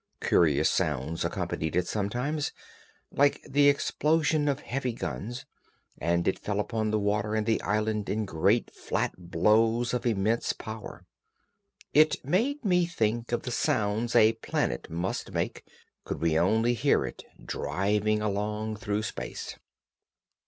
Curious 0.19 0.67
sounds 0.67 1.23
accompanied 1.23 1.75
it 1.75 1.85
sometimes, 1.87 2.53
like 3.11 3.39
the 3.47 3.69
explosion 3.69 4.47
of 4.47 4.61
heavy 4.61 4.93
guns, 4.93 5.45
and 5.95 6.27
it 6.27 6.39
fell 6.39 6.59
upon 6.59 6.89
the 6.89 6.97
water 6.97 7.35
and 7.35 7.45
the 7.45 7.61
island 7.61 8.09
in 8.09 8.25
great 8.25 8.71
flat 8.73 9.13
blows 9.15 9.93
of 9.93 10.07
immense 10.07 10.53
power. 10.53 11.05
It 11.93 12.25
made 12.25 12.65
me 12.65 12.87
think 12.87 13.31
of 13.31 13.43
the 13.43 13.51
sounds 13.51 14.15
a 14.15 14.33
planet 14.33 14.89
must 14.89 15.33
make, 15.33 15.63
could 16.03 16.19
we 16.19 16.35
only 16.35 16.73
hear 16.73 17.05
it, 17.05 17.23
driving 17.45 18.23
along 18.23 18.77
through 18.77 19.03
space. 19.03 19.55